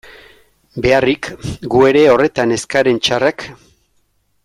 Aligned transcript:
Beharrik, 0.85 1.29
gu 1.75 1.83
ere 1.91 2.03
horretan 2.15 2.57
ez 2.57 2.61
garen 2.75 3.01
txarrak... 3.09 3.47